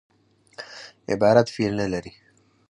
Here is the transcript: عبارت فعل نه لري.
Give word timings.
عبارت 1.11 1.47
فعل 1.55 1.73
نه 1.79 1.85
لري. 1.93 2.13